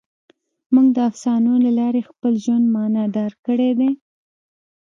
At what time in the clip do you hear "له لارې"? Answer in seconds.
1.65-2.01